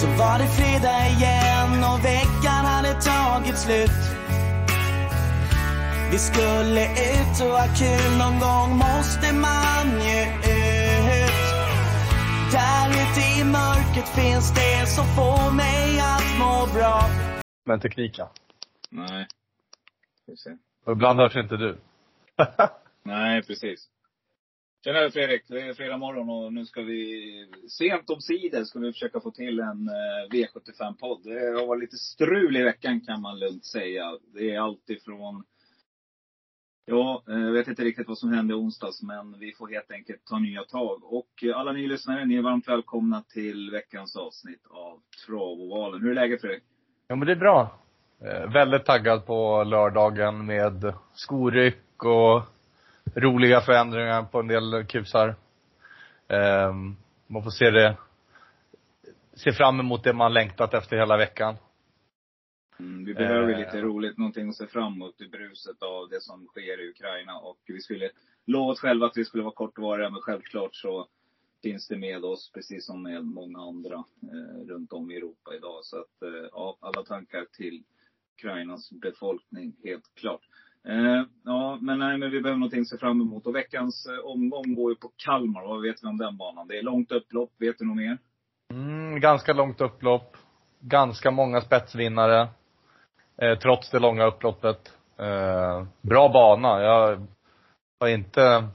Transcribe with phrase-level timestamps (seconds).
[0.00, 4.00] Så var det fredag igen och veckan hade tagit slut.
[6.12, 10.20] Vi skulle ut och ha kul, någon gång måste man ju
[10.52, 11.40] ut.
[12.52, 17.00] Där ute i mörkret finns det som får mig att må bra.
[17.64, 18.26] med tekniken.
[18.90, 19.26] Nej.
[20.84, 21.78] Och ibland hörs inte du.
[23.02, 23.88] Nej, precis.
[24.84, 29.20] Tjena Fredrik, det är fredag morgon och nu ska vi sent omsider ska vi försöka
[29.20, 31.22] få till en eh, V75-podd.
[31.24, 34.18] Det har varit lite strul i veckan kan man lugnt säga.
[34.34, 35.44] Det är allt ifrån
[36.84, 39.92] Ja, eh, jag vet inte riktigt vad som hände i onsdags, men vi får helt
[39.92, 41.04] enkelt ta nya tag.
[41.04, 46.02] Och eh, alla ni lyssnare, ni är varmt välkomna till veckans avsnitt av Travovalen.
[46.02, 46.62] Hur är läget Fredrik?
[47.08, 47.78] Ja men det är bra.
[48.24, 52.42] Eh, väldigt taggad på lördagen med skoryck och
[53.14, 55.28] roliga förändringar på en del kusar.
[56.28, 56.72] Eh,
[57.26, 57.96] man får se det,
[59.34, 61.56] se fram emot det man längtat efter hela veckan.
[62.78, 63.58] Mm, vi behöver Eh.
[63.58, 67.38] lite roligt, någonting att se fram emot i bruset av det som sker i Ukraina.
[67.38, 68.10] Och vi skulle
[68.46, 71.08] lova oss själva att vi skulle vara kortvariga, men självklart så
[71.62, 75.84] finns det med oss, precis som med många andra eh, runt om i Europa idag.
[75.84, 77.82] Så att, eh, alla tankar till
[78.38, 80.40] Ukrainas befolkning, helt klart.
[80.88, 83.46] Eh, ja, men nej, men vi behöver någonting att se fram emot.
[83.46, 85.62] Och veckans eh, omgång går ju på Kalmar.
[85.62, 86.68] Vad vet vi om den banan?
[86.68, 87.50] Det är långt upplopp.
[87.58, 88.18] Vet du något mer?
[88.72, 90.36] Mm, ganska långt upplopp.
[90.80, 92.48] Ganska många spetsvinnare.
[93.36, 94.92] Eh, trots det långa upploppet.
[95.18, 96.82] Eh, bra bana.
[96.82, 97.26] Jag
[98.00, 98.68] har inte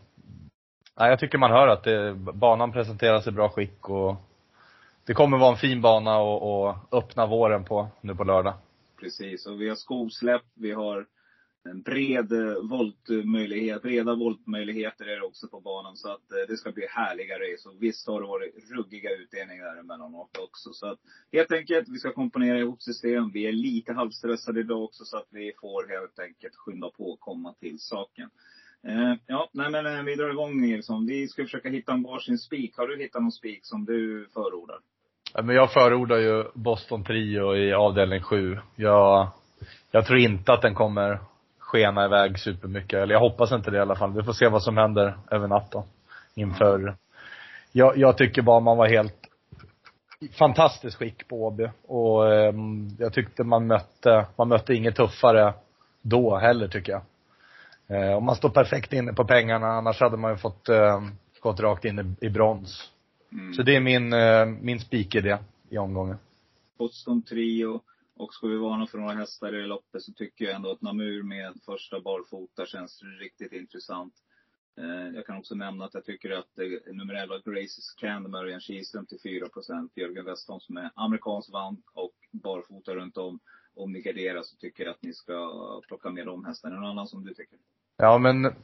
[1.00, 4.16] Nej, jag tycker man hör att det, banan presenteras i bra skick och
[5.06, 8.54] det kommer vara en fin bana och öppna våren på nu på lördag.
[9.00, 11.06] Precis, och vi har skosläpp, vi har
[11.66, 15.96] en bred eh, voltmöjlighet, breda voltmöjligheter är det också på banan.
[15.96, 17.70] Så att eh, det ska bli härliga race.
[17.70, 20.70] Och visst har det varit ruggiga utdelningar emellanåt också.
[20.74, 21.00] Så att
[21.32, 23.32] helt enkelt, vi ska komponera ihop system.
[23.34, 27.20] Vi är lite halvstressade idag också så att vi får helt enkelt skynda på och
[27.20, 28.30] komma till saken.
[28.88, 31.06] Eh, ja, nej men eh, vi drar igång Nilsson.
[31.06, 32.78] Vi ska försöka hitta en varsin spik.
[32.78, 34.78] Har du hittat någon spik som du förordar?
[35.34, 38.58] Ja, Men jag förordar ju Boston Trio i avdelning 7.
[38.76, 39.28] Jag,
[39.92, 41.20] jag tror inte att den kommer
[41.66, 42.94] skena iväg supermycket.
[42.94, 44.14] Eller jag hoppas inte det i alla fall.
[44.14, 45.82] Vi får se vad som händer över natten.
[46.36, 46.96] Inför.
[47.72, 49.30] Jag, jag tycker bara man var helt
[50.32, 51.70] fantastiskt skick på Åby.
[51.88, 55.54] Och ehm, jag tyckte man mötte, man mötte inget tuffare
[56.02, 57.02] då heller tycker jag.
[57.88, 61.02] Eh, och man står perfekt inne på pengarna, annars hade man ju fått eh,
[61.40, 62.92] gått rakt in i, i brons.
[63.32, 63.54] Mm.
[63.54, 65.38] Så det är min, eh, min spikidé
[65.70, 66.18] i omgången.
[66.78, 67.82] Boston Trio.
[68.18, 71.24] Och ska vi varna för några hästar i loppet så tycker jag ändå att Namur
[71.24, 74.14] med första barfota känns riktigt intressant.
[74.78, 78.60] Eh, jag kan också nämna att jag tycker att eh, nummer 11 Graces Can, Örjan
[78.60, 79.46] Kihlström till 4
[79.96, 83.40] Jörgen Westholm som är amerikansk vann och barfota runt om.
[83.76, 86.76] Om ni garderar så tycker jag att ni ska plocka med de hästarna.
[86.76, 87.58] Någon annan som du tycker?
[87.98, 88.56] Ja men,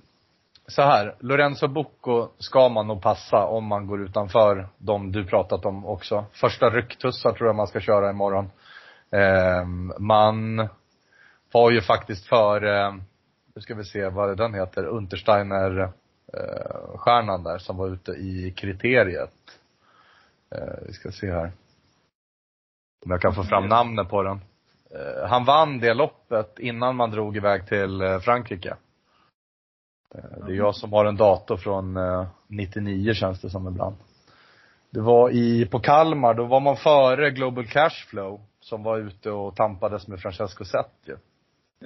[0.68, 1.16] så här.
[1.20, 6.26] Lorenzo Bocco ska man nog passa om man går utanför de du pratat om också.
[6.32, 8.50] Första rycktussar tror jag man ska köra imorgon.
[9.12, 9.66] Eh,
[10.00, 10.68] man
[11.52, 12.96] var ju faktiskt för, eh,
[13.56, 15.82] nu ska vi se vad den heter, Untersteiner
[16.34, 19.34] eh, stjärnan där som var ute i kriteriet.
[20.56, 21.52] Eh, vi ska se här.
[23.06, 24.42] Om jag kan få fram namnet på den.
[24.92, 28.76] Eh, han vann det loppet innan man drog iväg till Frankrike.
[30.46, 33.96] Det är jag som har en dator från eh, 99 känns det som ibland.
[34.90, 39.56] Det var i, på Kalmar, då var man före Global Cashflow som var ute och
[39.56, 40.64] tampades med Francesco
[41.06, 41.18] ju.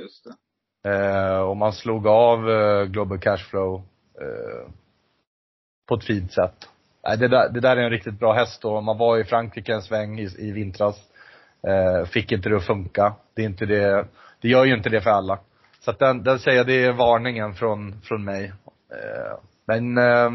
[0.01, 0.35] Just det.
[0.89, 3.81] Eh, och man slog av eh, Global Cashflow
[4.21, 4.71] eh,
[5.87, 6.69] på ett fint sätt.
[7.03, 9.73] Nej, det, där, det där är en riktigt bra häst och man var i Frankrike
[9.73, 10.95] en sväng i, i vintras.
[11.67, 13.15] Eh, fick inte det att funka.
[13.33, 14.07] Det är inte det,
[14.41, 15.39] det gör ju inte det för alla.
[15.79, 18.53] Så att den, den säger jag, det är varningen från, från mig.
[18.91, 20.31] Eh, men eh,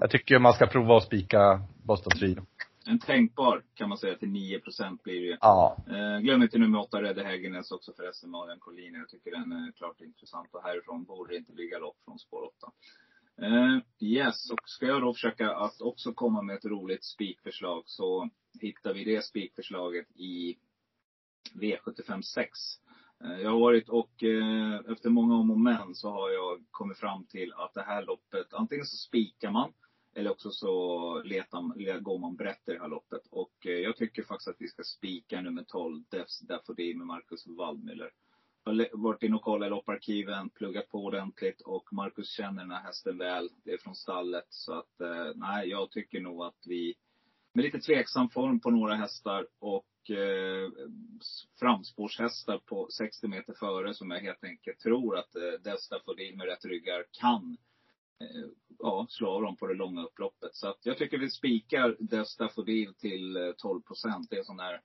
[0.00, 2.42] jag tycker man ska prova att spika Boston Trio.
[2.86, 5.36] En tänkbar kan man säga till 9% blir det ju.
[5.40, 5.76] Ja.
[5.88, 8.94] Eh, glöm inte nummer 8, Redde Hägernes också förresten, Marian Collin.
[8.94, 12.42] Jag tycker den är klart intressant och härifrån borde det inte bli galopp från spår
[12.42, 12.72] 8.
[13.42, 18.30] Eh, yes, och ska jag då försöka att också komma med ett roligt spikförslag så
[18.60, 20.56] hittar vi det spikförslaget i
[21.54, 22.50] V75 6.
[23.24, 26.98] Eh, jag har varit och eh, efter många om och men så har jag kommit
[26.98, 29.72] fram till att det här loppet, antingen så spikar man
[30.14, 33.26] eller också så letar, går man brett i det här loppet.
[33.30, 37.46] Och eh, jag tycker faktiskt att vi ska spika nummer 12, Defs Daffodil med Marcus
[37.46, 38.10] Waldmüller.
[38.64, 42.70] Jag har varit inne och kollat i lopparkiven, pluggat på ordentligt och Marcus känner den
[42.70, 43.48] här hästen väl.
[43.64, 44.46] Det är från stallet.
[44.48, 46.94] Så att, eh, nej, jag tycker nog att vi
[47.52, 50.70] med lite tveksam form på några hästar och eh,
[51.60, 56.46] framspårshästar på 60 meter före som jag helt enkelt tror att eh, Delsta Fodil med
[56.46, 57.56] rätt ryggar kan
[58.78, 60.54] ja, slå av dem på det långa upploppet.
[60.54, 64.26] Så att jag tycker vi spikar Delsta Fodil till 12 eh, procent.
[64.30, 64.80] Det är sån där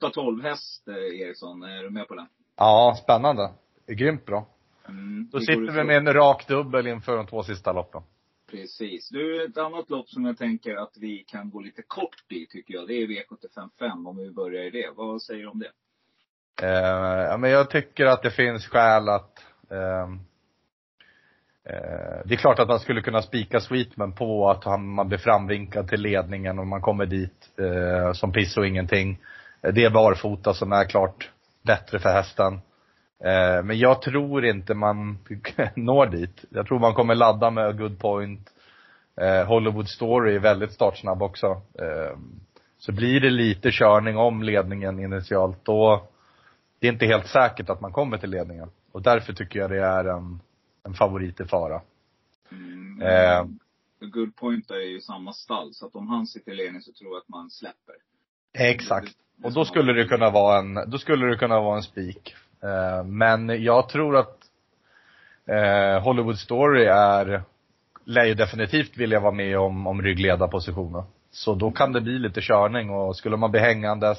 [0.00, 1.62] 8-12 häst, eh, Eriksson.
[1.62, 2.26] Är du med på den?
[2.56, 3.52] Ja, spännande.
[3.86, 4.46] Grymt bra.
[4.88, 8.02] Mm, Då sitter vi med en rak dubbel inför de två sista loppen.
[8.50, 9.08] Precis.
[9.08, 12.74] Du, ett annat lopp som jag tänker att vi kan gå lite kort i, tycker
[12.74, 12.88] jag.
[12.88, 14.90] Det är V755, om vi börjar i det.
[14.96, 15.72] Vad säger du om det?
[16.62, 19.38] Eh, ja, men jag tycker att det finns skäl att
[19.70, 20.08] eh,
[21.68, 25.18] Eh, det är klart att man skulle kunna spika Sweetman på att han, man blir
[25.18, 29.18] framvinkad till ledningen och man kommer dit eh, som piss och ingenting.
[29.62, 31.30] Eh, det är barfota som är klart
[31.62, 32.54] bättre för hästen.
[33.24, 35.18] Eh, men jag tror inte man
[35.74, 36.44] når dit.
[36.50, 38.50] Jag tror man kommer ladda med Good Point.
[39.20, 41.46] Eh, Hollywood Story är väldigt startsnabb också.
[41.78, 42.18] Eh,
[42.78, 46.08] så blir det lite körning om ledningen initialt, då
[46.80, 48.70] det är inte helt säkert att man kommer till ledningen.
[48.92, 50.40] Och därför tycker jag det är en,
[50.86, 51.80] en favorit i fara.
[52.52, 53.02] Mm.
[53.02, 53.44] Eh.
[54.00, 57.18] Good Point är ju samma stall, så att om han sitter ledning så tror jag
[57.18, 57.94] att man släpper.
[58.58, 59.06] Exakt.
[59.06, 59.12] Det-
[59.42, 62.34] det Och då skulle det kunna vara en, då skulle det kunna vara en spik.
[62.62, 64.38] Eh, men jag tror att
[65.46, 67.42] eh, Hollywood Story är,
[68.04, 71.02] lär ju definitivt vilja vara med om, om ryggledarpositionen.
[71.30, 74.18] Så då kan det bli lite körning och skulle man bli hängandes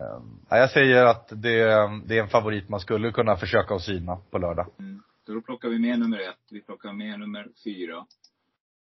[0.00, 1.64] eh, ja, jag säger att det,
[2.04, 4.66] det är en favorit man skulle kunna försöka att syna på lördag.
[4.78, 5.02] Mm.
[5.30, 8.06] Så då plockar vi med nummer ett, vi plockar med nummer fyra.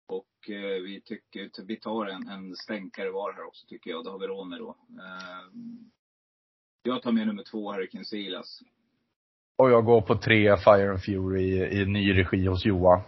[0.08, 4.04] Och eh, vi tycker, vi tar en, en stänkare var här också tycker jag.
[4.04, 4.70] Det har vi råd med då.
[4.90, 5.60] Eh,
[6.84, 8.62] jag tar med nummer två, Hurricane Silas.
[9.56, 13.02] Och jag går på tre Fire and Fury i, i ny regi hos Johan.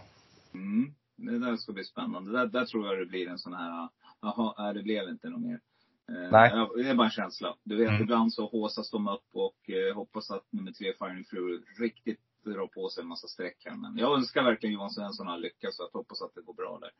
[0.54, 0.94] Mm.
[1.16, 2.32] Det där ska bli spännande.
[2.32, 3.88] Där, där tror jag det blir en sån här,
[4.20, 5.60] jaha, det blev inte något mer.
[6.08, 6.50] Eh, Nej.
[6.76, 7.56] Det är bara en känsla.
[7.62, 8.02] Du vet, Mm.
[8.02, 12.66] ibland så håsas de upp och eh, hoppas att nummer tre, Firing Fury, riktigt drar
[12.66, 13.76] på sig en massa streck här.
[13.76, 16.78] Men jag önskar verkligen Johan Svensson all lycka, så jag hoppas att det går bra
[16.80, 16.90] där.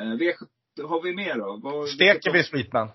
[0.00, 1.60] Eh, V7, har vi mer då?
[1.62, 2.88] Vad, Steker vi Sweetman?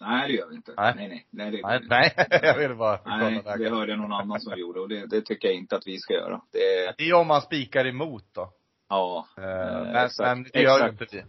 [0.00, 0.72] Nej, det gör vi inte.
[0.76, 0.94] Nej.
[0.96, 1.08] nej.
[1.08, 2.28] Nej, nej, det, Nej, nej.
[2.42, 5.48] jag ville bara nej det hörde jag någon annan som gjorde och det, det tycker
[5.48, 6.40] jag inte att vi ska göra.
[6.52, 8.52] Det, Det är om man spikar emot då.
[8.88, 9.26] ja.
[9.38, 10.18] Eh, eh, men, exakt.
[10.18, 11.00] men det gör Exakt.
[11.00, 11.22] inte vi.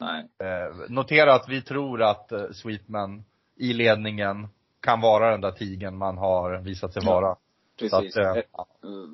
[0.00, 0.28] Nej.
[0.38, 3.24] Eh, notera att vi tror att eh, Sweetman
[3.56, 4.48] i ledningen
[4.80, 7.36] kan vara den där tigen man har visat sig Ja, vara.
[7.80, 8.16] Precis.
[8.16, 8.42] Att, eh,
[8.82, 9.08] Eh,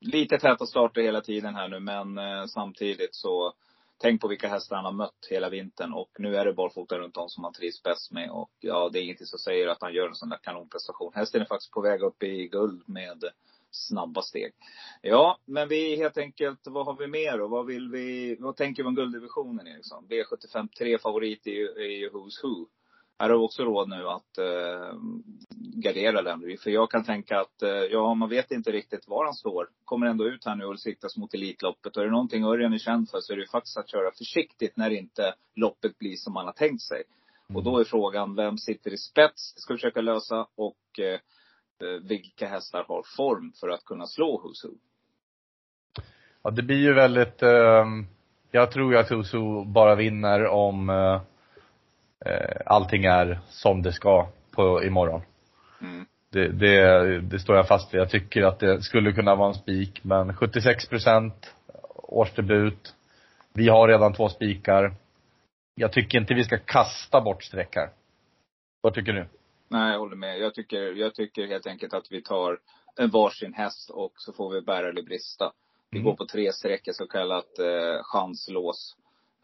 [0.00, 3.54] Lite täta starter hela tiden här nu, men eh, samtidigt så
[4.02, 7.16] Tänk på vilka hästar han har mött hela vintern och nu är det barfota runt
[7.16, 9.92] om som han trivs bäst med och ja, det är ingenting som säger att han
[9.92, 11.12] gör en sån där kanonprestation.
[11.14, 13.24] Hästen är faktiskt på väg upp i guld med
[13.70, 14.52] snabba steg.
[15.02, 18.82] Ja, men vi helt enkelt, vad har vi mer och vad vill vi, vad tänker
[18.82, 20.06] vi om gulddivisionen Eriksson?
[20.08, 21.50] B75 3 favorit är
[22.00, 22.66] ju Who's Who.
[23.20, 24.98] Här har vi också råd nu att eh,
[25.56, 26.56] gardera den.
[26.62, 29.68] För jag kan tänka att, eh, ja man vet inte riktigt var han står.
[29.84, 31.96] Kommer ändå ut här nu och siktas mot Elitloppet.
[31.96, 34.10] Och är det någonting Örjan är känd för så är det ju faktiskt att köra
[34.18, 37.02] försiktigt när inte loppet blir som man har tänkt sig.
[37.54, 39.54] Och då är frågan, vem sitter i spets?
[39.56, 40.46] Ska vi försöka lösa.
[40.54, 41.20] Och eh,
[41.88, 44.74] eh, vilka hästar har form för att kunna slå Who's Who?
[46.42, 47.86] Ja, det blir ju väldigt, eh,
[48.50, 51.20] jag tror ju att Husu bara vinner om eh,
[52.26, 55.22] eh, allting är som det ska på, imorgon.
[55.80, 56.06] Mm.
[56.32, 58.00] Det, det, det står jag fast vid.
[58.00, 61.54] Jag tycker att det skulle kunna vara en spik, men 76 procent
[61.94, 62.94] årsdebut.
[63.52, 64.94] Vi har redan två spikar.
[65.74, 67.90] Jag tycker inte vi ska kasta bort streck här.
[68.80, 69.26] Vad tycker du?
[69.68, 70.38] Nej, jag håller med.
[70.38, 72.58] Jag tycker, jag tycker helt enkelt att vi tar
[72.96, 75.52] en varsin häst och så får vi bära eller brista.
[75.90, 76.04] Vi Mm.
[76.10, 78.96] går på tre sträckor, så kallat eh, chanslås.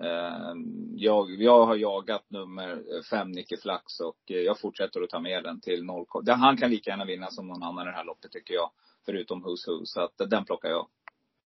[0.02, 0.54] Eh,
[0.94, 5.44] jag, jag har jagat nummer fem, Nicke Flax, och eh, jag fortsätter att ta med
[5.44, 8.04] den till 0, det- Han kan lika gärna vinna som någon annan i det här
[8.04, 8.70] loppet tycker jag.
[9.06, 9.84] Förutom Who's Who.
[9.84, 10.86] Så att den plockar jag.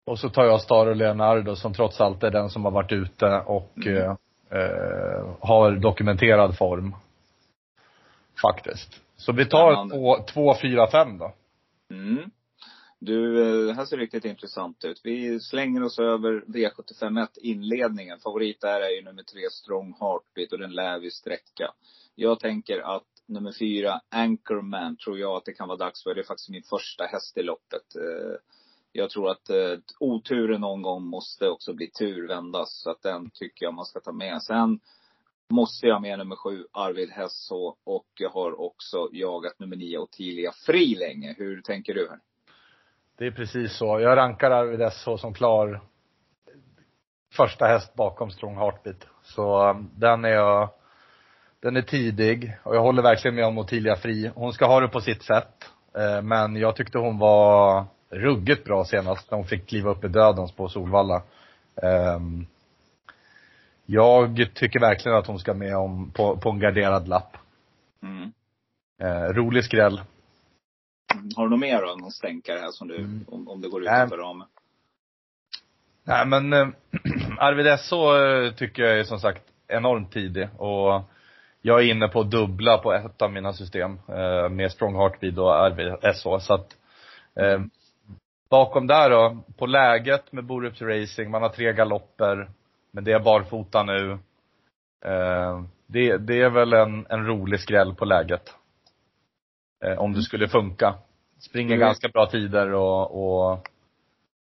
[0.06, 3.26] Och så tar jag Staro Leonardo som trots allt är den som har varit ute
[3.46, 4.16] och Mm.
[4.50, 6.94] eh, har dokumenterad form.
[8.42, 9.00] Faktiskt.
[9.16, 11.32] Så vi tar två, två, fyra, fem då.
[11.90, 12.30] Mm.
[13.02, 15.00] Du, eh, det här ser riktigt intressant ut.
[15.04, 18.18] Vi slänger oss över V751 inledningen.
[18.18, 21.74] Favorit där är ju nummer tre Strong Heartbeat och den lär vi sträcka.
[22.14, 26.14] Jag tänker att nummer fyra Anchorman tror jag att det kan vara dags för.
[26.14, 27.96] Det är faktiskt min första häst i loppet.
[27.96, 28.36] Eh,
[28.92, 32.82] jag tror att eh, oturen någon gång måste också bli turvändas.
[32.82, 34.42] Så att den tycker jag man ska ta med.
[34.42, 34.80] Sen
[35.50, 37.76] måste jag med nummer sju, Arvid Hesså.
[37.84, 41.34] Och jag har också jagat nummer nio, Ottilia Fri länge.
[41.38, 42.18] Hur tänker du här?
[43.20, 44.00] Det är precis så.
[44.00, 45.80] Jag rankar Arvid SH som klar
[47.34, 49.06] första häst bakom Strong Heartbeat.
[49.22, 50.68] Så um, den är jag,
[51.62, 54.30] den är tidig och jag håller verkligen med om Ottilia Fri.
[54.34, 55.70] Hon ska ha det på sitt sätt.
[55.96, 60.08] Eh, Men jag tyckte hon var ruggigt bra senast när hon fick kliva upp i
[60.08, 61.22] dödens på Solvalla.
[61.82, 62.46] Ehm,
[63.86, 67.36] Jag tycker verkligen att hon ska med om, på, på en garderad lapp.
[68.02, 68.32] Mm.
[69.02, 70.00] Eh, rolig skräll.
[71.36, 71.94] Har du något mer då?
[71.96, 73.24] Någon stänkare här som du, Mm.
[73.28, 74.46] om, om det går utanför ramen?
[76.04, 76.68] Nej men eh,
[77.38, 81.02] Arvid SO eh, tycker jag är som sagt enormt tidig och
[81.62, 85.38] jag är inne på att dubbla på ett av mina system eh, med Strong Heartbeat
[85.38, 86.76] och Arvid SO så att
[87.34, 87.60] eh,
[88.50, 92.50] bakom där då, på läget med Borups Racing, man har tre galopper,
[92.90, 94.18] men det är barfota nu.
[95.04, 98.54] Eh, det, det är väl en, en rolig skräll på läget.
[99.84, 100.94] Eh, om det skulle funka.
[101.38, 101.86] Springer Mm.
[101.86, 103.68] ganska bra tider och, och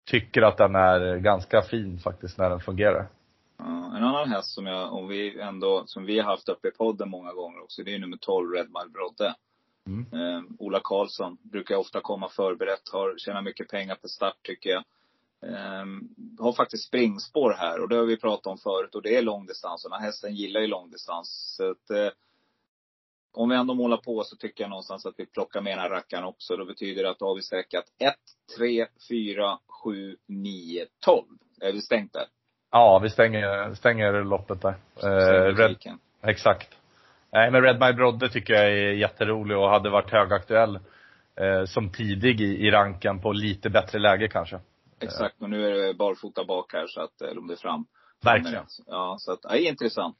[0.04, 3.08] tycker att den är ganska fin faktiskt när den fungerar.
[3.58, 6.70] Ja, en annan häst som jag, om vi ändå, som vi har haft uppe i
[6.70, 9.34] podden många gånger också, det är nummer 12, Red Mile Brodde.
[9.86, 10.06] Mm.
[10.12, 14.84] Eh, Ola Karlsson brukar ofta komma förberett, har, tjänar mycket pengar på start tycker jag.
[15.46, 15.84] Eh,
[16.38, 19.82] har faktiskt springspår här och det har vi pratat om förut och det är långdistans
[19.82, 21.54] den här hästen gillar ju långdistans.
[21.56, 22.12] Så att, eh,
[23.32, 25.90] om vi ändå målar på så tycker jag någonstans att vi plockar med den här
[25.90, 26.56] rackaren också.
[26.56, 28.14] Då betyder det att då har vi sträckat 1,
[28.58, 31.24] 3, 4, 7, 9, 12.
[31.60, 32.24] Är vi stängt där?
[32.70, 34.68] Ja, vi stänger, stänger loppet där.
[34.70, 35.98] Eh, Stänger Red, butiken.
[36.22, 36.68] exakt.
[37.32, 40.76] Nej men Red My Brodde tycker jag är jätterolig och hade varit högaktuell
[41.36, 44.60] eh, som tidig i, i ranken på lite bättre läge kanske.
[45.00, 47.86] Exakt, och nu är det barfota bak här så att, eller om det är fram.
[48.24, 48.64] Verkligen.
[48.86, 50.16] Ja, så att, ja, intressant.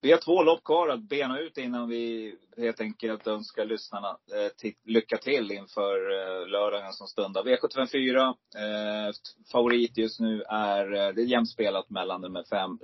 [0.00, 4.72] Vi har två lopp kvar att bena ut innan vi helt enkelt önskar lyssnarna eh,
[4.84, 7.42] lycka till inför eh, lördagen som stundar.
[7.42, 9.12] V754, eh,
[9.52, 12.78] favorit just nu är, eh, det är jämnt spelat mellan nummer fem,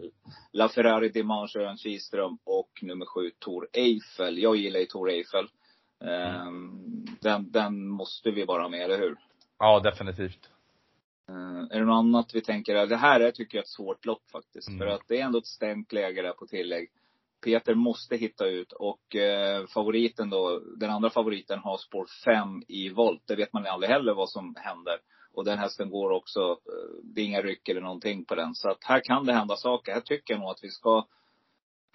[0.53, 4.39] La Ferrari Dimanche Örjan Kihlström och nummer sju, Tor Eiffel.
[4.39, 5.49] Jag gillar ju Tor Eiffel.
[6.05, 6.51] Eh,
[7.21, 9.17] den, den måste vi bara ha med, eller hur?
[9.59, 10.51] Ja, definitivt.
[11.29, 12.87] Eh, är det något annat vi tänker?
[12.87, 14.69] Det här är, tycker jag, ett svårt lopp faktiskt.
[14.69, 14.79] Mm.
[14.79, 16.91] För att det är ändå ett stängt läge där på tillägg.
[17.45, 22.89] Peter måste hitta ut och eh, favoriten då, den andra favoriten har spår 5 i
[22.89, 23.23] volt.
[23.27, 24.99] Det vet man aldrig heller vad som händer.
[25.35, 28.55] Och den hästen går också, eh, det är inga ryck eller någonting på den.
[28.55, 29.93] Så att här kan det hända saker.
[29.93, 31.07] Här tycker jag nog att vi ska,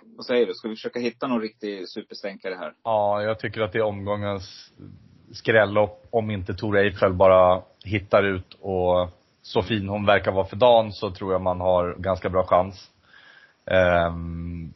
[0.04, 2.74] vad säger du, ska vi försöka hitta någon riktig superstänkare här?
[2.84, 4.74] Ja, jag tycker att det är omgångens
[5.32, 9.10] skrällopp om inte Tor Eiffel bara hittar ut och
[9.42, 12.92] så fin hon verkar vara för dagen så tror jag man har ganska bra chans.
[13.66, 14.74] Ehm,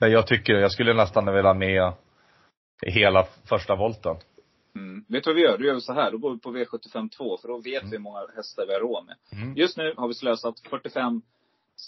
[0.00, 1.92] men jag tycker, jag skulle nästan vilja med
[2.82, 4.16] hela första volten.
[4.74, 5.04] Mm.
[5.08, 5.58] Vet du vad vi gör?
[5.58, 6.10] Då gör vi så här.
[6.10, 7.38] Då går vi på V75 2.
[7.38, 9.16] För då vet vi hur många hästar vi har råd med.
[9.32, 9.56] Mm.
[9.56, 11.22] Just nu har vi slösat 45,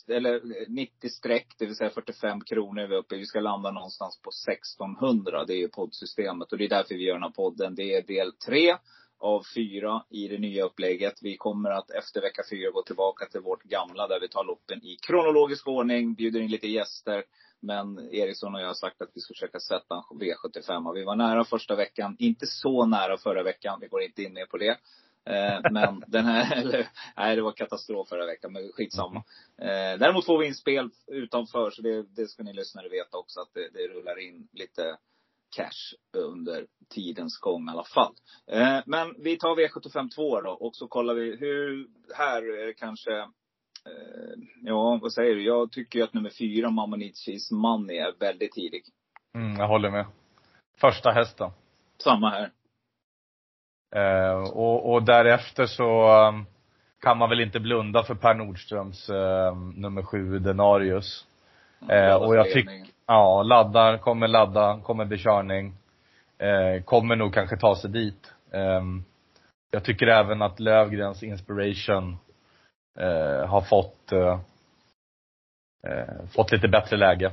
[0.08, 3.16] eller 90 streck, det vill säga 45 kronor är vi uppe.
[3.16, 5.44] Vi ska landa någonstans på 1600.
[5.44, 6.52] Det är ju poddsystemet.
[6.52, 7.74] Och det är därför vi gör den här podden.
[7.74, 8.76] Det är del 3
[9.18, 11.14] av fyra i det nya upplägget.
[11.22, 14.84] Vi kommer att efter vecka fyra gå tillbaka till vårt gamla där vi tar loppen
[14.84, 17.24] i kronologisk ordning, bjuder in lite gäster.
[17.60, 20.88] Men Eriksson och jag har sagt att vi ska försöka sätta en V75.
[20.88, 23.78] Och vi var nära första veckan, inte så nära förra veckan.
[23.80, 24.78] Vi går inte in mer på det.
[25.28, 29.24] Eh, men den här, eller, nej det var katastrof förra veckan, men skitsamma.
[29.58, 33.40] Eh, däremot får vi in spel utanför, så det, det ska ni lyssnare veta också,
[33.40, 34.96] att det, det rullar in lite
[35.56, 38.14] cash under tidens gång i alla fall.
[38.52, 42.74] Eh, men vi tar V75 2 då och så kollar vi hur, här är det
[42.74, 45.44] kanske, eh, ja vad säger du?
[45.44, 48.82] Jag tycker ju att nummer fyra, Mamma Nietzsches Money, är väldigt tidig.
[49.34, 50.06] Mm, jag håller med.
[50.80, 51.50] Första hästen.
[51.98, 52.50] Samma här.
[53.96, 56.46] Eh, och, och därefter så um,
[57.00, 61.26] kan man väl inte blunda för Per Nordströms eh, nummer sju, Denarius.
[61.88, 65.74] Eh, och jag tycker, ja, laddar, kommer ladda, kommer bli körning.
[66.38, 68.32] Eh, kommer nog kanske ta sig dit.
[68.52, 69.04] Ehm,
[69.70, 72.16] jag tycker även att Lövgrens Inspiration
[72.98, 74.40] eh, har fått, eh,
[75.86, 77.32] eh, fått lite bättre läge.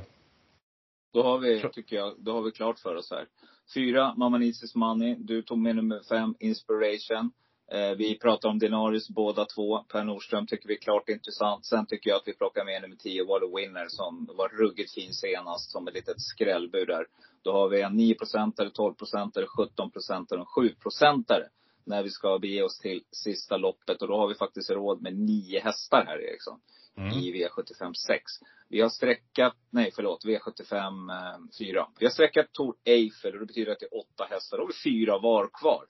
[1.12, 3.26] Då har vi, tycker jag, då har vi klart för oss här.
[3.74, 5.14] Fyra, His Money.
[5.18, 7.32] Du tog med nummer fem, Inspiration.
[7.72, 9.78] Eh, vi pratar om Dinaris båda två.
[9.78, 11.66] Per Nordström tycker vi är klart intressant.
[11.66, 14.94] Sen tycker jag att vi plockar med nummer 10, What a Winner, som var ruggigt
[14.94, 17.06] fin senast, som ett litet skrällbud där.
[17.42, 18.16] Då har vi en 9
[18.58, 18.94] eller 12
[19.36, 19.90] eller 17
[20.30, 20.74] eller en 7
[21.84, 24.02] när vi ska bege oss till sista loppet.
[24.02, 26.60] Och då har vi faktiskt råd med nio hästar här Eriksson.
[26.96, 27.12] Mm.
[27.12, 28.22] I V75 6.
[28.68, 31.88] Vi har sträckat, nej förlåt, V75 eh, 4.
[31.98, 34.56] Vi har sträckat Tor Eiffel och det betyder att det är åtta hästar.
[34.56, 35.84] Då har vi fyra var kvar.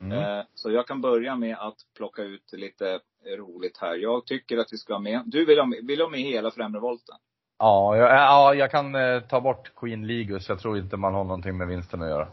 [0.00, 0.18] Mm.
[0.18, 3.00] Eh, så jag kan börja med att plocka ut lite
[3.36, 3.94] roligt här.
[3.96, 6.50] Jag tycker att vi ska ha med, du vill ha med, vill ha med hela
[6.50, 7.16] främre volten?
[7.58, 10.48] Ja, jag, ja, jag kan eh, ta bort Queen Ligus.
[10.48, 12.28] Jag tror inte man har någonting med vinsten att göra.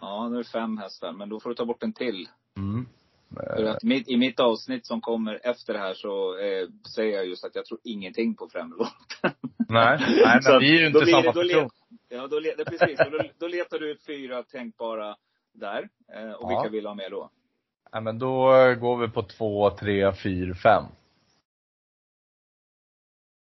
[0.00, 2.28] Ja, nu är det fem hästar, men då får du ta bort en till.
[2.56, 2.86] Mm.
[3.34, 7.26] För att mitt, i mitt avsnitt som kommer efter det här så eh, säger jag
[7.26, 9.30] just att jag tror ingenting på främre volten.
[9.68, 11.70] Nej, nej men vi är ju inte samma person.
[12.08, 12.98] Ja, då, det, precis.
[12.98, 15.16] då, då letar du ut fyra tänkbara
[15.58, 15.88] där.
[16.14, 16.60] Eh, och ja.
[16.60, 17.30] vilka vill du ha med då?
[17.92, 18.44] Ja, men då
[18.80, 20.84] går vi på två, tre, fyra, fem.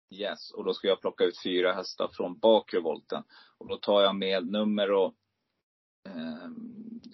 [0.10, 3.24] Yes, och då ska jag plocka ut fyra hästar från bakre volten.
[3.58, 5.14] Och då tar jag med nummer och
[6.06, 6.50] eh,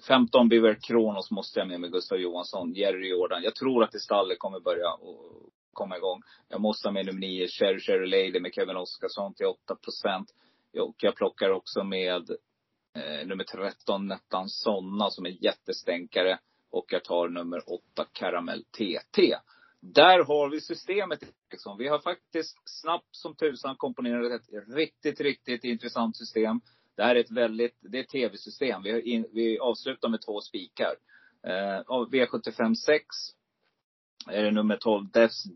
[0.07, 3.43] 15 Biver Kronos måste jag med med Gustav Johansson, Jerry Jordan.
[3.43, 6.21] Jag tror att det stallet kommer börja och komma igång.
[6.49, 10.29] Jag måste ha med nummer 9, Cherry Cherry Lady med Kevin Oskarsson till 8 procent.
[10.79, 12.29] Och jag plockar också med
[12.95, 16.39] eh, nummer 13, Nettan Sonna, som är jättestänkare.
[16.71, 19.35] Och jag tar nummer 8, Caramel TT.
[19.79, 21.19] Där har vi systemet.
[21.51, 21.77] Liksom.
[21.77, 26.61] Vi har faktiskt snabbt som tusan komponerat ett riktigt, riktigt intressant system.
[26.95, 28.83] Det här är ett väldigt, det är ett tv-system.
[28.83, 30.95] Vi, vi avslutar med två spikar.
[31.43, 33.05] Eh, V75 6
[34.27, 35.07] är det nummer 12,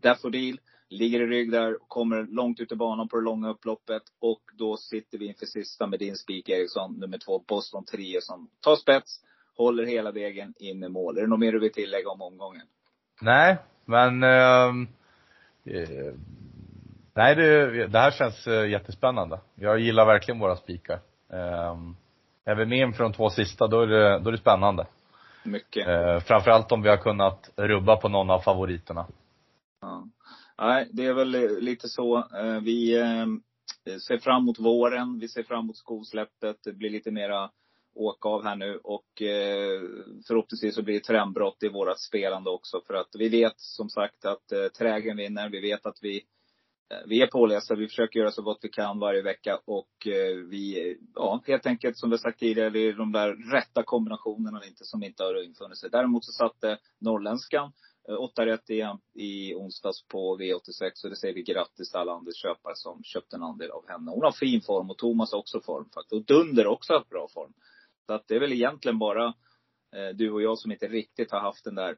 [0.02, 0.60] Daffodil.
[0.88, 4.02] Ligger i rygg där, kommer långt ut i banan på det långa upploppet.
[4.20, 8.50] Och då sitter vi inför sista med din spik Eriksson, nummer två, Boston Trio som
[8.60, 9.20] tar spets,
[9.56, 11.18] håller hela vägen in i mål.
[11.18, 12.66] Är det något mer du vill tillägga om omgången?
[13.20, 14.66] Nej, men eh,
[15.64, 16.14] eh,
[17.16, 19.40] Nej, det, det här känns eh, jättespännande.
[19.54, 20.98] Jag gillar verkligen våra spikar.
[21.32, 21.76] Eh,
[22.44, 24.86] är vi med inför de två sista, då är det, då är det spännande.
[25.44, 25.88] Mycket.
[25.88, 29.06] Eh, framförallt om vi har kunnat rubba på någon av favoriterna.
[30.58, 32.16] Nej, det är väl eh, lite så.
[32.16, 33.26] Eh, vi eh,
[33.98, 35.18] ser fram emot våren.
[35.18, 36.56] Vi ser fram emot skosläppet.
[36.64, 37.50] Det blir lite mera
[37.94, 39.06] åka av här nu och
[40.26, 42.80] förhoppningsvis så blir det trendbrott i vårat spelande också.
[42.86, 45.48] För att vi vet som sagt att trägen vinner.
[45.48, 46.22] Vi vet att vi
[47.06, 49.90] vi är pålästa, vi försöker göra så gott vi kan varje vecka och
[50.50, 54.84] vi, ja helt enkelt som vi sagt tidigare, det är de där rätta kombinationerna inte,
[54.84, 55.90] som inte har infunnit sig.
[55.90, 60.90] Däremot så satte norrländskan Eh, Eh, åtta rätt i, i onsdags på V86.
[60.94, 64.10] Så det säger vi grattis till alla Anders köpare som köpte en andel av henne.
[64.10, 66.12] Hon har fin form och Thomas har också form faktiskt.
[66.12, 67.52] Och Dunder också har bra form.
[68.06, 69.26] Så att det är väl egentligen bara
[69.96, 71.96] eh, du och jag som inte riktigt har haft den där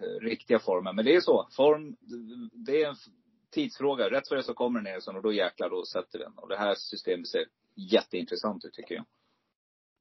[0.00, 0.96] eh, riktiga formen.
[0.96, 1.48] Men det är så.
[1.56, 1.96] Form,
[2.52, 2.96] det är en
[3.50, 4.10] tidsfråga.
[4.10, 6.32] Rätt för det så kommer den Eriksson och då jäklar, då sätter den.
[6.36, 9.04] Och det här systemet ser jätteintressant ut tycker jag.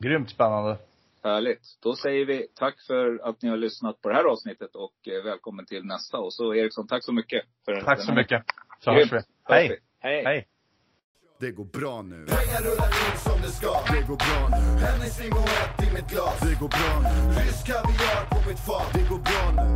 [0.04, 0.78] Grymt spännande.
[1.24, 1.78] Härligt.
[1.80, 5.24] Då säger vi tack för att ni har lyssnat på det här avsnittet och eh,
[5.24, 6.18] välkommen till nästa.
[6.18, 7.44] Och så Eriksson, tack så mycket.
[7.66, 8.44] För tack så mycket.
[8.84, 9.20] Så hörs vi.
[9.44, 9.80] Hej.
[10.00, 10.24] Hej.
[10.24, 10.48] Hej.
[11.40, 12.26] Det går bra nu.
[12.38, 13.72] Pengar rullar in som det ska.
[13.94, 14.64] Det går bra nu.
[14.86, 16.40] Hennes limoett i mitt glas.
[16.48, 17.14] Det går bra nu.
[17.40, 18.88] Rysk kaviar på mitt fat.
[18.98, 19.68] Det går bra nu.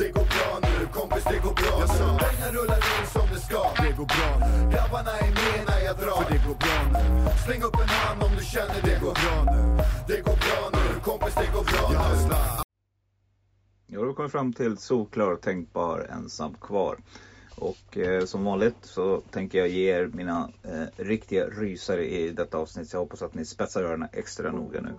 [0.00, 0.74] Det går bra nu.
[0.98, 2.04] Kompis, det går bra nu.
[2.24, 3.62] Pengar rullar in som det ska.
[3.84, 4.52] Det går bra nu.
[4.72, 6.18] Grabbarna är med när jag drar.
[6.22, 7.02] För det går bra nu.
[7.44, 9.60] Släng upp en hand om du känner det går bra nu.
[10.10, 10.47] Det går bra
[13.86, 16.98] Ja, då kommer vi fram till solklar tänkbar ensam kvar.
[17.56, 22.58] Och eh, som vanligt så tänker jag ge er mina eh, riktiga rysare i detta
[22.58, 22.88] avsnitt.
[22.88, 24.90] Så jag hoppas att ni spetsar öronen extra noga nu.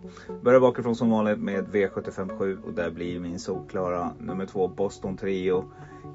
[0.41, 5.65] Börjar bakifrån som vanligt med V757 och där blir min solklara nummer två Boston Trio.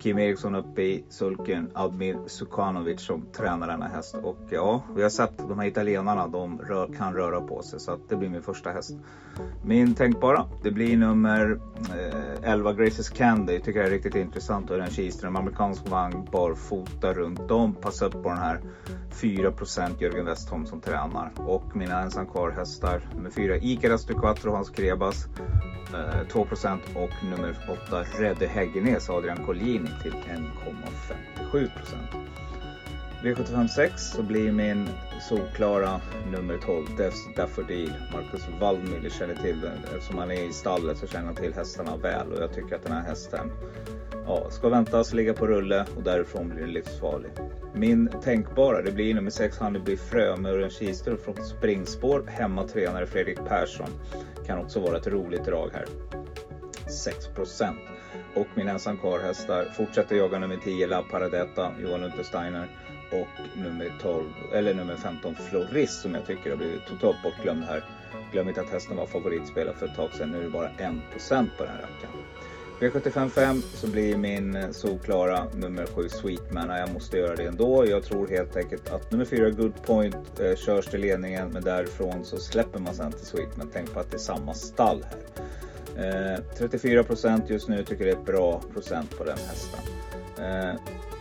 [0.01, 4.15] Kim Eriksson uppe i sulken, Admir Sukanovic som tränar denna häst.
[4.23, 7.81] Och ja, vi har sett de här italienarna, de rör, kan röra på sig.
[7.81, 8.97] Så att det blir min första häst.
[9.65, 11.61] Min tänkbara, det blir nummer
[12.43, 13.61] eh, 11 Graces Candy.
[13.61, 14.71] Tycker jag är riktigt intressant.
[14.71, 17.75] Och den Kihlström, amerikansk vagn, barfota runt om.
[17.75, 18.61] Passa upp på den här
[19.11, 21.33] 4% Jörgen Westholm som tränar.
[21.37, 25.27] Och mina ensam kvar hästar, nummer 4 Icaras Duquatro, Hans Krebas.
[25.95, 27.57] Eh, 2% och nummer
[27.89, 31.69] 8 Redde Häggenäs Adrian Collini till 1,57%
[33.23, 34.89] V756 så blir min
[35.29, 36.01] solklara
[36.33, 36.87] nummer 12
[37.37, 37.93] Daffodil.
[38.13, 39.79] Marcus Waldmüller känner till den.
[39.85, 42.83] Eftersom han är i stallet så känner han till hästarna väl och jag tycker att
[42.83, 43.53] den här hästen
[44.27, 47.31] ja, ska väntas ligga på rulle och därifrån blir det livsfarlig.
[47.75, 52.25] Min tänkbara, det blir nummer 6 Honeybee Frö med Örjan Kihlström från springspår.
[52.27, 53.91] Hemmatränare Fredrik Persson.
[54.47, 55.87] Kan också vara ett roligt drag här.
[56.91, 57.29] 6
[58.35, 62.69] och min ensam hästar fortsätter jaga nummer 10 La Paradetta, Johan Untersteiner
[63.13, 67.85] och nummer 12, eller nummer 15 Florist som jag tycker har blivit totalt bortglömd här.
[68.33, 70.31] Glöm inte att hästen var favoritspelare för ett tag sedan.
[70.31, 72.25] Nu är det bara 1% på den här rackaren.
[72.81, 76.69] V755 så blir min eh, solklara nummer 7 Sweetman.
[76.69, 77.87] Jag måste göra det ändå.
[77.87, 82.25] Jag tror helt enkelt att nummer 4 Good Point eh, körs till ledningen men därifrån
[82.25, 83.71] så släpper man sen till Sweetman.
[83.73, 85.47] Tänk på att det är samma stall här.
[85.99, 89.81] Eh, 34% just nu tycker det är ett bra procent på den hästen.
[90.39, 90.75] Eh,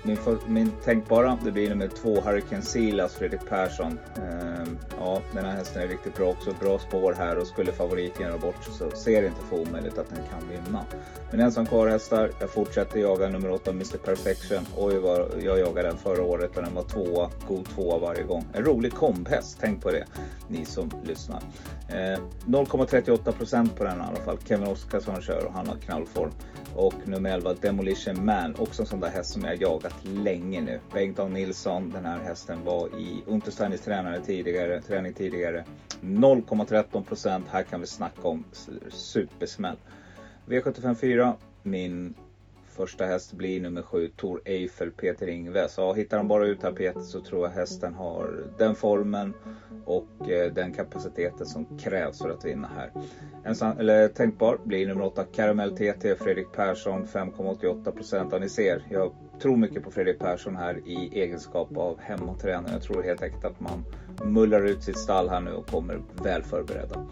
[0.06, 4.00] min, för, min tänkbara, det blir nummer två, Hurricane Silas, alltså Fredrik Persson.
[4.16, 6.54] Ehm, ja, den här hästen är riktigt bra också.
[6.60, 10.10] Bra spår här och skulle favoriten göra bort så ser det inte för omöjligt att
[10.10, 10.86] den kan vinna.
[11.32, 14.66] Men ensam kvar hästar, jag fortsätter jaga nummer åtta, Mr Perfection.
[14.78, 18.46] Oj vad jag jagade den förra året och den var tvåa, god tvåa varje gång.
[18.54, 20.06] En rolig komphäst, tänk på det
[20.48, 21.42] ni som lyssnar.
[21.90, 24.38] Ehm, 0,38% på den i alla fall.
[24.48, 26.32] Kevin Oskarsson kör och han har knallform.
[26.76, 30.80] Och nummer 11 Demolition Man, också en sån där häst som jag jagat länge nu.
[30.94, 35.66] Bengt Nilsson, den här hästen var i Untersteiners tränare tidigare, träning tidigare.
[36.02, 38.44] 0,13% här kan vi snacka om
[38.90, 39.78] supersmäll.
[40.46, 42.14] V75 4, min
[42.74, 45.74] Första häst blir nummer sju, Tor Eiffel, Peter Ingves.
[45.78, 49.34] Ja, hittar han bara ut här Peter så tror jag hästen har den formen
[49.86, 52.92] och eh, den kapaciteten som krävs för att vinna här.
[53.44, 58.30] En eller, tänkbar blir nummer åtta, Caramel TT, Fredrik Persson, 5,88 procent.
[58.32, 62.74] Ja, ni ser, jag tror mycket på Fredrik Persson här i egenskap av hemmatränare.
[62.74, 63.86] Jag tror helt enkelt att man
[64.34, 67.06] mullar ut sitt stall här nu och kommer väl förberedda.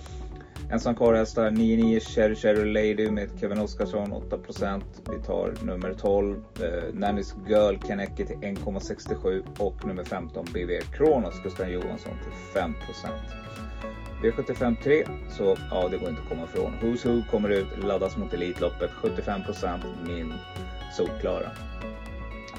[0.72, 4.82] Ensam kvar-hästar 9-9 Cherry Cherry Lady med Kevin Oskarsson 8%.
[5.12, 11.44] Vi tar nummer 12 eh, Nannys Girl Kaneki till 1,67 och nummer 15 BV Kronos
[11.44, 12.74] Gustav Johansson till 5%.
[14.24, 15.06] V75 3
[15.38, 16.74] så ja, det går inte att komma ifrån.
[16.82, 20.34] Who's Who kommer ut, laddas mot Elitloppet 75% min
[20.98, 21.50] solklara.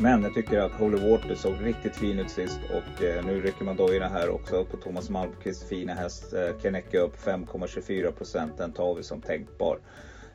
[0.00, 3.64] Men jag tycker att Holy Water såg riktigt fin ut sist och eh, nu rycker
[3.64, 6.32] man dojorna här också på Thomas Malmqvists fina häst.
[6.32, 9.78] Eh, Kenecke upp 5,24% Den tar vi som tänkbar.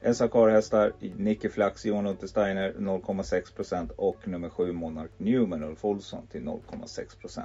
[0.02, 6.42] Ensam hästar Nicky Flax, Johan Untersteiner 0,6% och nummer 7 Monarch Newman Ulf Olsson till
[6.42, 7.42] 0,6%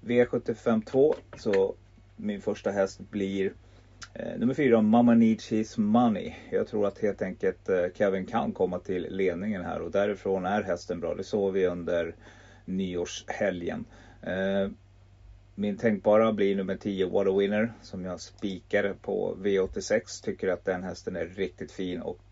[0.00, 1.74] V75 2 så
[2.16, 3.52] min första häst blir
[4.12, 6.34] Eh, nummer fyra, Mama Needs His Money.
[6.50, 10.62] Jag tror att helt enkelt eh, Kevin kan komma till ledningen här och därifrån är
[10.62, 11.14] hästen bra.
[11.14, 12.14] Det såg vi under
[12.64, 13.84] nyårshelgen.
[14.22, 14.68] Eh,
[15.54, 20.24] min tänkbara blir nummer 10 What a Winner som jag spikar på V86.
[20.24, 22.22] Tycker att den hästen är riktigt fin och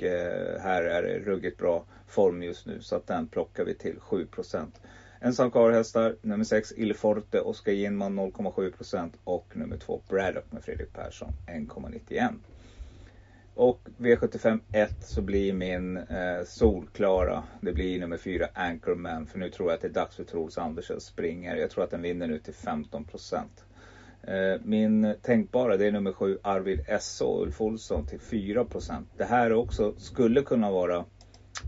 [0.61, 4.27] här är det ruggigt bra form just nu så att den plockar vi till 7
[5.25, 10.93] Ensam karlhästar, nummer 6 Il Forte, Oskar Ginman 0,7% och nummer 2 Braddock med Fredrik
[10.93, 12.35] Persson 1,91.
[13.55, 19.27] Och V75 1 så blir min eh, solklara, det blir nummer 4 Anchorman.
[19.27, 21.57] För nu tror jag att det är dags för Troels Andersen springer.
[21.57, 23.43] Jag tror att den vinner nu till 15%.
[24.23, 27.43] Eh, min tänkbara det är nummer 7 Arvid S.O.
[27.43, 29.05] Ulf Olsson till 4%.
[29.17, 31.05] Det här också skulle kunna vara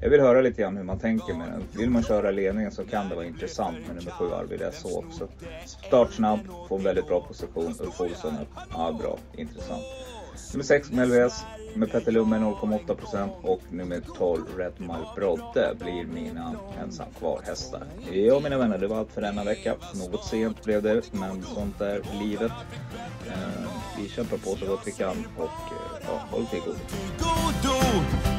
[0.01, 1.63] jag vill höra lite grann hur man tänker med den.
[1.73, 5.29] Vill man köra ledningen så kan det vara intressant med nummer 7 Arvid SH också.
[5.87, 7.75] Start snabb, får en väldigt bra position.
[7.81, 8.49] Ulf Olsson upp.
[8.73, 9.19] Ja, bra.
[9.37, 9.83] Intressant.
[10.53, 11.45] Nummer 6 Melves
[11.75, 17.83] med Petter Lundberg 0,8% och nummer 12 Red Mile Brodde blir mina ensam kvar hästar.
[18.13, 19.75] Ja mina vänner, det var allt för denna vecka.
[19.95, 22.53] Något sent blev det, men sånt är livet.
[23.27, 23.69] Eh,
[23.99, 28.24] vi kämpar på så gott vi kan och eh, ja, håll till godo